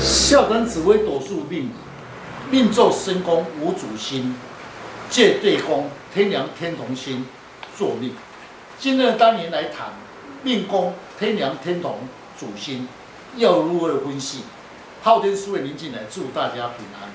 [0.00, 1.70] 笑谈紫微斗数命，
[2.50, 4.34] 命坐申宫无主星，
[5.10, 7.26] 借对宫天梁天同星
[7.76, 8.14] 坐命。
[8.78, 9.88] 今日当年来谈
[10.42, 11.98] 命宫天梁天同
[12.38, 12.88] 主星
[13.36, 14.44] 要如何分析？
[15.02, 17.10] 昊天书院林进来祝大家平安。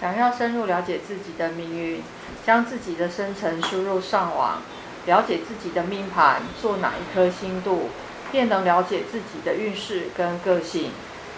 [0.00, 2.02] 想要深入了解自己的命运，
[2.46, 4.62] 将自己的生辰输入上网，
[5.06, 7.88] 了解自己的命盘，做哪一颗星度，
[8.30, 10.92] 便能了解自己的运势跟个性。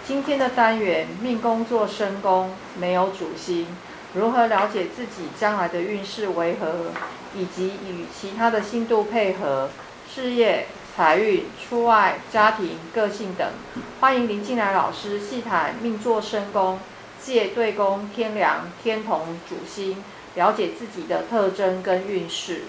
[0.07, 3.67] 今天的单元命宫坐申宫，没有主星，
[4.13, 6.91] 如何了解自己将来的运势为何，
[7.35, 9.69] 以及与其他的星度配合，
[10.11, 13.47] 事业、财运、出外、家庭、个性等。
[13.99, 16.79] 欢迎林进来老师细谈命坐申宫。
[17.23, 22.63] 借对宫天梁天同主星，了解自己的特征跟运势。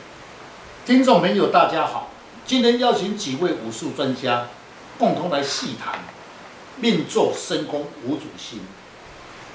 [0.85, 2.11] 听众朋友，大家好，
[2.45, 4.49] 今天邀请几位武术专家，
[4.99, 6.01] 共同来细谈
[6.77, 8.61] 命坐申宫无主星，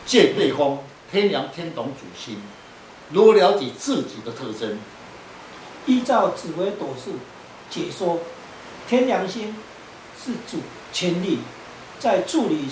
[0.05, 0.79] 借对方
[1.11, 2.41] 天梁天同主星，
[3.11, 4.77] 如何了解自己的特征？
[5.85, 7.13] 依照紫微斗数
[7.69, 8.19] 解说，
[8.87, 9.55] 天梁星
[10.23, 10.59] 是主
[10.91, 11.39] 权力，
[11.99, 12.67] 在处理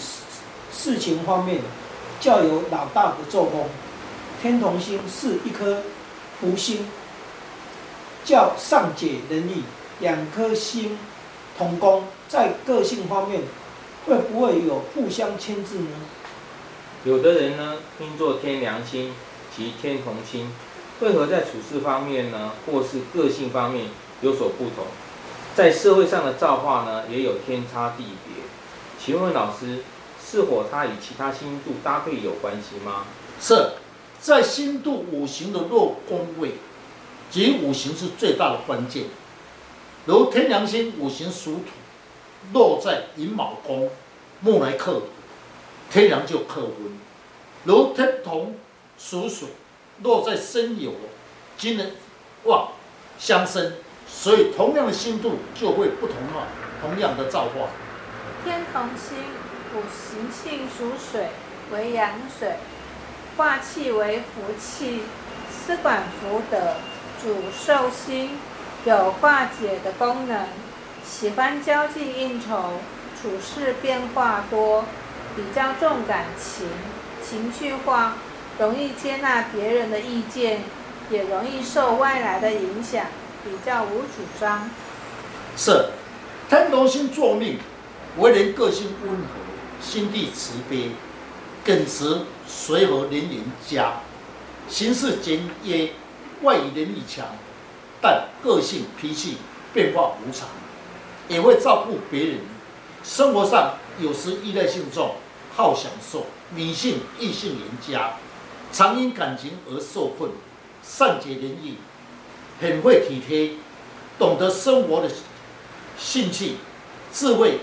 [0.72, 1.61] 事情方面。
[2.17, 3.66] 较有老大的作风，
[4.42, 5.81] 天同星是一颗
[6.39, 6.88] 福星，
[8.23, 9.64] 较善解人意。
[10.00, 10.98] 两颗星
[11.58, 13.42] 同宫，在个性方面
[14.06, 15.89] 会不会有互相牵制呢？
[17.03, 19.14] 有的人呢，命作天梁星
[19.56, 20.52] 及天同星，
[21.02, 23.88] 为何在处事方面呢，或是个性方面
[24.22, 24.86] 有所不同，
[25.56, 28.44] 在社会上的造化呢，也有天差地别。
[29.00, 29.80] 请问老师？
[30.28, 33.06] 是否它与其他星度搭配有关系吗？
[33.39, 33.73] 是，
[34.20, 36.53] 在星度五行的落宫位，
[37.30, 39.03] 即五行是最大的关键。
[40.06, 41.66] 如天良星五行属土，
[42.54, 43.90] 落在寅卯宫，
[44.42, 45.04] 木来克，
[45.90, 47.00] 天梁就克温；
[47.64, 48.56] 如天同
[48.98, 49.50] 属水，
[50.04, 50.92] 落在申酉，
[51.58, 51.92] 金人
[52.44, 52.70] 旺
[53.18, 53.73] 相生，
[54.08, 56.48] 所以同样的星度就会不同啊，
[56.82, 57.70] 同样的造化。
[58.44, 59.17] 天同星。
[59.76, 61.28] 五行性属水，
[61.70, 62.55] 为阳水，
[63.36, 65.02] 化气为福气，
[65.52, 66.76] 司管福德，
[67.22, 68.39] 主寿星，
[68.86, 70.48] 有化解的功能，
[71.08, 72.73] 喜欢交际应酬，
[73.21, 74.86] 处事变化多，
[75.36, 76.67] 比较重感情，
[77.23, 78.14] 情绪化，
[78.60, 80.61] 容易接纳别人的意见，
[81.10, 83.05] 也容易受外来的影响，
[83.43, 84.70] 比较无主张。
[85.55, 85.89] 是，
[86.49, 87.60] 天同星坐命，
[88.17, 89.45] 为人个性温和。
[89.82, 90.92] 心地慈悲，
[91.64, 93.99] 耿直随和，廉廉家，
[94.67, 95.92] 行事简约，
[96.42, 97.26] 外语能力强，
[98.02, 99.37] 但个性脾气
[99.73, 100.48] 变化无常，
[101.27, 102.39] 也会照顾别人。
[103.03, 105.15] 生活上有时依赖性重，
[105.55, 108.13] 好享受，迷信异性缘家，
[108.71, 110.31] 常因感情而受困，
[110.81, 111.77] 善解人意，
[112.59, 113.58] 很会体贴，
[114.17, 115.09] 懂得生活的
[115.97, 116.55] 兴趣，
[117.13, 117.59] 智慧。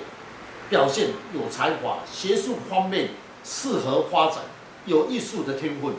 [0.70, 3.10] 表现有才华，学术方面
[3.44, 4.38] 适合发展，
[4.86, 5.92] 有艺术的天分。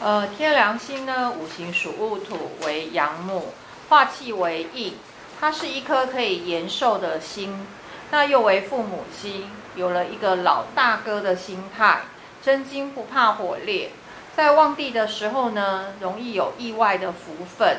[0.00, 3.52] 呃，天梁星呢，五行属戊土，为阳木，
[3.88, 4.94] 化气为印，
[5.40, 7.66] 它是一颗可以延寿的心，
[8.10, 12.02] 那又为父母星，有了一个老大哥的心态，
[12.42, 13.90] 真金不怕火炼。
[14.36, 17.76] 在旺地的时候呢，容易有意外的福分；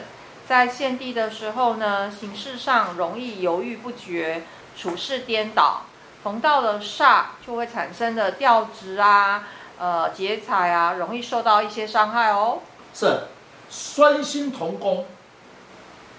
[0.47, 4.43] 在献地的时候呢，行事上容易犹豫不决。
[4.77, 5.83] 处事颠倒，
[6.21, 12.59] 逢到了煞就会产生的调职啊、呃劫财啊，容易受到一些伤害哦。
[12.93, 13.21] 是，
[13.69, 15.05] 双星同宫，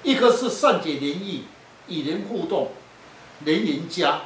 [0.02, 1.44] 一个是善解人意，
[1.88, 2.70] 与人互动，
[3.44, 4.20] 人缘佳；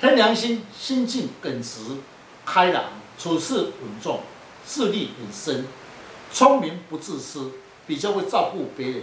[0.00, 1.80] 天良心心境耿直、
[2.44, 2.84] 开朗，
[3.18, 4.20] 处事稳重，
[4.66, 5.66] 智力很深，
[6.32, 7.52] 聪明不自私，
[7.86, 9.02] 比较会照顾别人，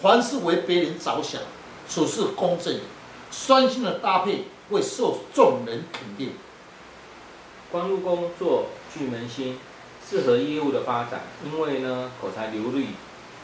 [0.00, 1.40] 凡事为别人着想，
[1.88, 2.80] 处事公正。
[3.30, 6.34] 双星的搭配会受众人肯定。
[7.70, 9.58] 官禄宫坐巨门星，
[10.06, 12.88] 适合业务的发展，因为呢口才流利，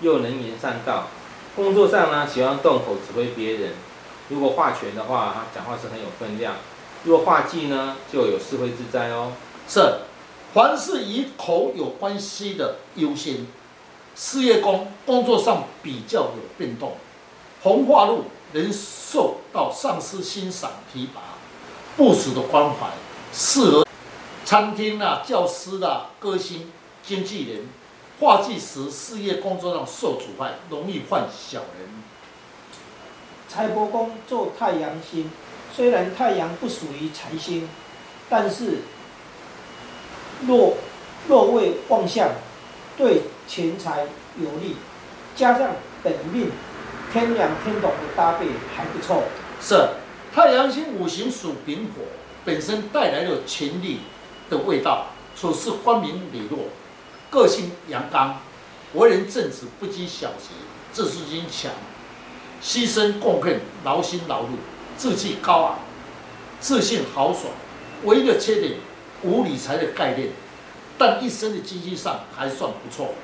[0.03, 1.09] 又能言善道。
[1.59, 3.73] 工作上呢喜欢动口指挥别人。
[4.29, 6.53] 如果化权的话，他讲话是很有分量；
[7.03, 9.33] 如果话技呢，就有是非之灾哦。
[9.67, 9.81] 是，
[10.55, 13.45] 凡是与口有关系的优先。
[14.15, 16.97] 事业工工作上比较有变动。
[17.63, 18.27] 红化禄。
[18.53, 21.21] 能受到上司欣赏提拔，
[21.99, 22.87] 部属的关怀，
[23.31, 23.87] 适合
[24.43, 26.73] 餐厅啊、教师啊、歌星、
[27.03, 27.67] 经纪人。
[28.21, 31.89] 化忌时，事业工作上受阻碍，容易犯小人。
[33.49, 35.31] 财帛宫做太阳星，
[35.73, 37.69] 虽然太阳不属于财星，
[38.29, 38.79] 但是
[40.47, 40.75] 若
[41.29, 42.29] 若未旺相，
[42.97, 44.05] 对钱财
[44.37, 44.75] 有利，
[45.37, 45.71] 加上
[46.03, 46.51] 本命
[47.13, 49.23] 天梁天同的搭配还不错。
[49.61, 49.91] 是
[50.35, 52.03] 太阳星五行属丙火，
[52.45, 54.01] 本身带来了权力
[54.51, 55.07] 的味道，
[55.37, 56.59] 处事光明磊落，
[57.31, 58.41] 个性阳刚，
[58.95, 60.55] 为人正直，不拘小节，
[60.93, 61.73] 自尊心强，
[62.63, 64.57] 牺牲贡献，劳心劳力，
[64.97, 65.79] 志气高昂，
[66.59, 67.53] 自信豪爽。
[68.05, 68.77] 唯一的缺点，
[69.23, 70.31] 无理财的概念，
[70.97, 73.15] 但一生的经济上还算不错。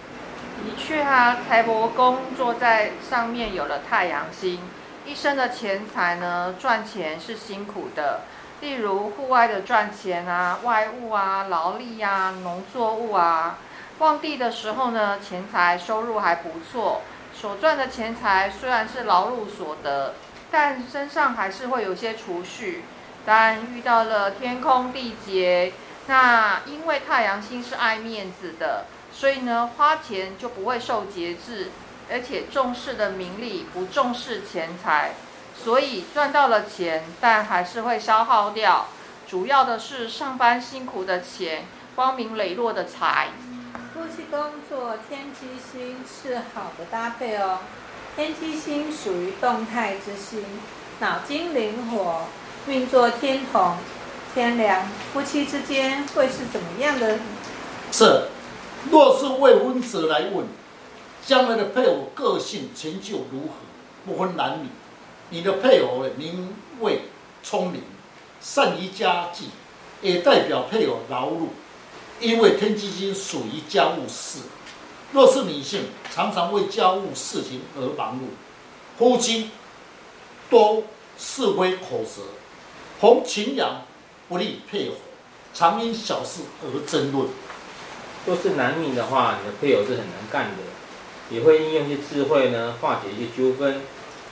[0.65, 4.61] 的确啊，财帛宫坐在上面有了太阳星，
[5.06, 8.23] 一生的钱财呢，赚钱是辛苦的。
[8.61, 13.59] 例如户外的赚钱啊，外务啊，劳力啊，农作物啊。
[13.99, 17.02] 旺地的时候呢，钱财收入还不错，
[17.32, 20.14] 所赚的钱财虽然是劳碌所得，
[20.50, 22.85] 但身上还是会有些储蓄。
[23.26, 25.73] 但遇到了天空地劫，
[26.08, 31.70] 那因为太阳星是爱面子的，所以呢，花钱就不会受节制，
[32.11, 35.12] 而且重视的名利，不重视钱财，
[35.56, 38.88] 所以赚到了钱，但还是会消耗掉。
[39.26, 41.64] 主要的是上班辛苦的钱，
[41.94, 43.29] 光明磊落的财。
[43.94, 47.61] 夫妻宫坐天机星是好的搭配哦，
[48.17, 50.44] 天机星属于动态之星，
[50.99, 52.23] 脑筋灵活。
[52.67, 53.76] 命作天同、
[54.35, 57.20] 天梁，夫妻之间会是怎么样的？
[57.93, 58.25] 是，
[58.91, 60.44] 若是未婚者来问，
[61.25, 63.55] 将来的配偶个性成就如何？
[64.05, 64.67] 不分男女，
[65.31, 67.02] 你的配偶呢，名为
[67.44, 67.81] 聪明，
[68.41, 69.50] 善于家计，
[70.02, 71.50] 也代表配偶劳碌，
[72.20, 74.40] 因为天机星属于家务事。
[75.12, 79.50] 若是女性，常常为家务事情而忙碌，夫妻
[80.50, 80.82] 多
[81.19, 82.22] 是非口舌。
[83.00, 83.82] 逢擎羊
[84.28, 84.94] 不利配偶，
[85.52, 87.28] 常因小事而争论。
[88.26, 93.82] 若是男命的话，你的配偶是很能干的，也会应用一些智慧呢，化解一些纠纷，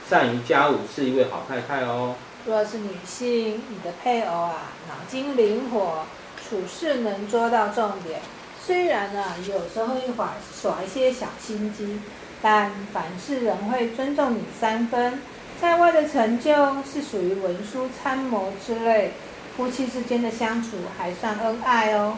[0.09, 2.15] 善于家务，是一位好太太哦。
[2.45, 6.05] 若是女性，你的配偶啊，脑筋灵活，
[6.47, 8.19] 处事能捉到重点。
[8.65, 11.99] 虽然呢、有时候一会儿耍一些小心机，
[12.41, 15.19] 但凡事人会尊重你三分。
[15.59, 19.11] 在外的成就是属于文书参谋之类，
[19.55, 22.17] 夫妻之间的相处还算恩爱哦。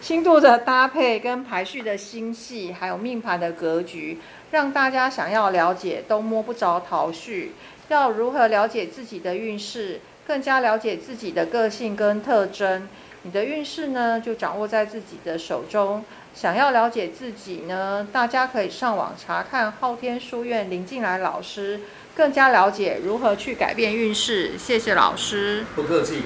[0.00, 4.18] 星度的搭配跟排序的星系，还有命盘的格局，
[4.50, 7.52] 让大家想要了解都摸不着头绪。
[7.88, 12.88] 要如何了解自己的运势，更加了解自己的个性跟特征？
[13.22, 16.04] 你的运势呢，就掌握在自己的手中。
[16.34, 21.80] 想要了解自己呢，大家可以上网查看昊天书院林静来老师。
[22.16, 25.64] 更加了解如何去改变运势，谢谢老师。
[25.76, 26.22] 不客气。